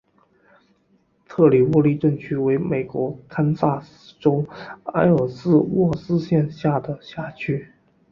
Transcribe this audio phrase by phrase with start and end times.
[1.27, 4.43] 特里沃利镇区为美国堪萨斯州
[4.85, 7.69] 埃尔斯沃思县辖下的镇区。